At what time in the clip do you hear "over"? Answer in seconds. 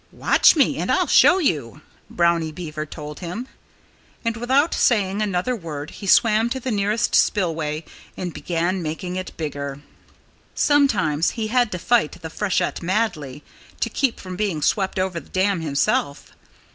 14.97-15.19